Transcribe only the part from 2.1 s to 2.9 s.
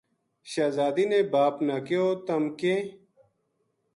تم کہیں